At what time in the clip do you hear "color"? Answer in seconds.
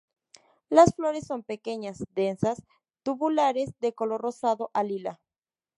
3.93-4.19